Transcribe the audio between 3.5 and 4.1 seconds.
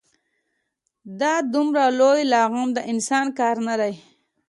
نه دی.